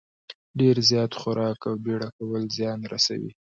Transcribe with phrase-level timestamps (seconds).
[0.59, 3.29] ډېر زیات خوراک او بېړه کول زیان رسوي.